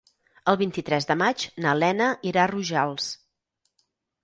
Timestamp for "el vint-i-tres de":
0.53-1.17